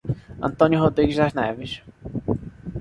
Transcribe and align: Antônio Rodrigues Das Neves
Antônio 0.41 0.79
Rodrigues 0.79 1.15
Das 1.15 1.35
Neves 1.35 1.83